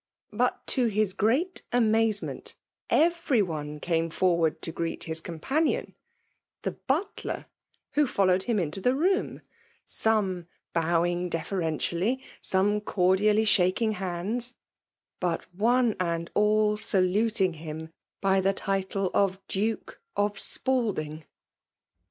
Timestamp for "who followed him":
7.91-8.57